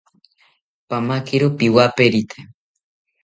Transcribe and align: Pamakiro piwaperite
Pamakiro 0.89 1.47
piwaperite 1.57 2.37